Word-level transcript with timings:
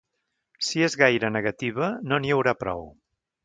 Si 0.67 0.81
és 0.87 0.95
gaire 1.03 1.31
negativa, 1.37 1.91
no 2.09 2.21
n’hi 2.23 2.33
haurà 2.39 2.59
prou. 2.65 2.87